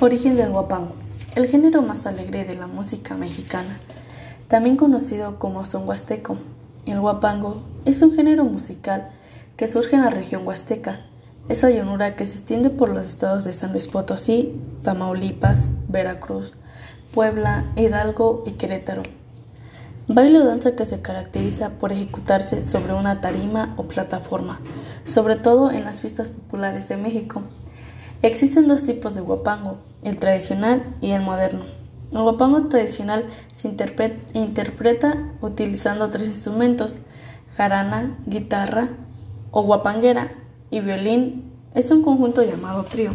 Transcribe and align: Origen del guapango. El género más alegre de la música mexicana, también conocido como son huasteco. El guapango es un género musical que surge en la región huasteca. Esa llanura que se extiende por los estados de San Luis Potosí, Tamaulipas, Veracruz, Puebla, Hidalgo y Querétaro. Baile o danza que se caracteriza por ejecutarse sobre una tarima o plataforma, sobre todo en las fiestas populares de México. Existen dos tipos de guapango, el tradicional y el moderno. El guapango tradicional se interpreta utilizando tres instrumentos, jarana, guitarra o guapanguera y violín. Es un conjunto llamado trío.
Origen 0.00 0.36
del 0.36 0.52
guapango. 0.52 0.92
El 1.34 1.48
género 1.48 1.82
más 1.82 2.06
alegre 2.06 2.44
de 2.44 2.54
la 2.54 2.68
música 2.68 3.16
mexicana, 3.16 3.80
también 4.46 4.76
conocido 4.76 5.40
como 5.40 5.64
son 5.64 5.88
huasteco. 5.88 6.36
El 6.86 7.00
guapango 7.00 7.62
es 7.84 8.00
un 8.00 8.14
género 8.14 8.44
musical 8.44 9.10
que 9.56 9.66
surge 9.66 9.96
en 9.96 10.02
la 10.02 10.10
región 10.10 10.46
huasteca. 10.46 11.00
Esa 11.48 11.70
llanura 11.70 12.14
que 12.14 12.26
se 12.26 12.38
extiende 12.38 12.70
por 12.70 12.90
los 12.90 13.08
estados 13.08 13.42
de 13.42 13.52
San 13.52 13.72
Luis 13.72 13.88
Potosí, 13.88 14.54
Tamaulipas, 14.82 15.68
Veracruz, 15.88 16.54
Puebla, 17.12 17.64
Hidalgo 17.74 18.44
y 18.46 18.52
Querétaro. 18.52 19.02
Baile 20.06 20.38
o 20.38 20.44
danza 20.44 20.76
que 20.76 20.84
se 20.84 21.02
caracteriza 21.02 21.70
por 21.70 21.90
ejecutarse 21.90 22.60
sobre 22.60 22.94
una 22.94 23.20
tarima 23.20 23.74
o 23.76 23.88
plataforma, 23.88 24.60
sobre 25.04 25.34
todo 25.34 25.72
en 25.72 25.84
las 25.84 26.02
fiestas 26.02 26.28
populares 26.28 26.88
de 26.88 26.98
México. 26.98 27.42
Existen 28.22 28.68
dos 28.68 28.84
tipos 28.84 29.16
de 29.16 29.20
guapango, 29.20 29.78
el 30.02 30.18
tradicional 30.18 30.96
y 31.00 31.10
el 31.10 31.22
moderno. 31.22 31.64
El 32.12 32.22
guapango 32.22 32.68
tradicional 32.68 33.26
se 33.54 33.68
interpreta 33.68 35.32
utilizando 35.42 36.10
tres 36.10 36.28
instrumentos, 36.28 36.98
jarana, 37.56 38.16
guitarra 38.26 38.88
o 39.50 39.62
guapanguera 39.62 40.32
y 40.70 40.80
violín. 40.80 41.52
Es 41.74 41.90
un 41.90 42.02
conjunto 42.02 42.42
llamado 42.42 42.84
trío. 42.84 43.10